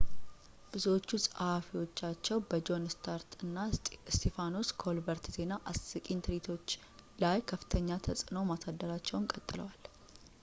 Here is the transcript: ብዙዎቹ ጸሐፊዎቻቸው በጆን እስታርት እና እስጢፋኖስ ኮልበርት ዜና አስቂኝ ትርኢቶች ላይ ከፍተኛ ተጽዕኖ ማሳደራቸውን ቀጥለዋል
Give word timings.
ብዙዎቹ 0.73 1.09
ጸሐፊዎቻቸው 1.25 2.37
በጆን 2.51 2.87
እስታርት 2.91 3.31
እና 3.45 3.65
እስጢፋኖስ 4.11 4.69
ኮልበርት 4.83 5.25
ዜና 5.35 5.51
አስቂኝ 5.71 6.21
ትርኢቶች 6.27 6.73
ላይ 7.25 7.37
ከፍተኛ 7.51 7.89
ተጽዕኖ 8.07 8.39
ማሳደራቸውን 8.53 9.29
ቀጥለዋል 9.35 9.81